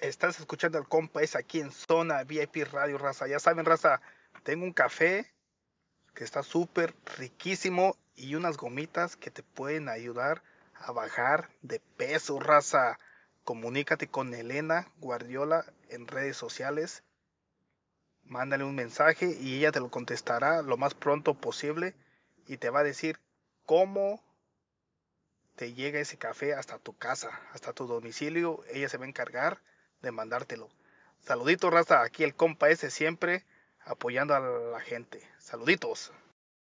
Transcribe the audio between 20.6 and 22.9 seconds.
lo más pronto posible y te va a